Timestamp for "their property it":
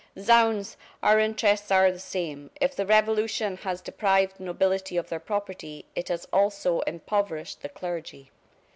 5.09-6.07